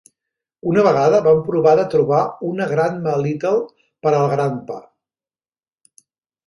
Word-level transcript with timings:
Una 0.69 0.85
vegada 0.87 1.19
van 1.27 1.41
provar 1.49 1.73
de 1.81 1.85
trobar 1.91 2.21
una 2.53 2.67
Grandma 2.73 3.15
Little 3.27 3.55
per 4.07 4.17
al 4.23 4.27
Grandpa. 4.35 4.81